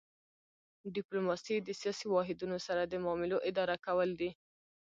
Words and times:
ډیپلوماسي 0.95 1.55
د 1.61 1.69
سیاسي 1.81 2.05
واحدونو 2.15 2.57
سره 2.67 2.81
د 2.85 2.93
معاملو 3.03 3.37
اداره 3.49 3.75
کول 3.85 4.09
دي 4.19 4.29